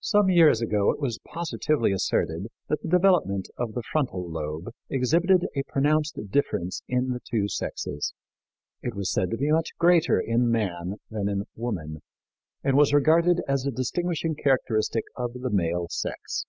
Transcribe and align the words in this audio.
Some 0.00 0.28
years 0.28 0.60
ago 0.60 0.90
it 0.90 0.98
was 0.98 1.20
positively 1.24 1.92
asserted 1.92 2.48
that 2.66 2.82
the 2.82 2.88
development 2.88 3.48
of 3.56 3.74
the 3.74 3.82
frontal 3.92 4.28
lobe 4.28 4.70
exhibited 4.90 5.46
a 5.54 5.62
pronounced 5.68 6.18
difference 6.30 6.82
in 6.88 7.10
the 7.10 7.20
two 7.20 7.46
sexes. 7.46 8.12
It 8.82 8.96
was 8.96 9.12
said 9.12 9.30
to 9.30 9.36
be 9.36 9.52
much 9.52 9.68
greater 9.78 10.18
in 10.18 10.50
man 10.50 10.96
than 11.12 11.28
in 11.28 11.44
woman 11.54 12.02
and 12.64 12.76
was 12.76 12.92
regarded 12.92 13.40
as 13.46 13.64
a 13.64 13.70
distinguishing 13.70 14.34
characteristic 14.34 15.04
of 15.16 15.32
the 15.34 15.48
male 15.50 15.86
sex. 15.88 16.44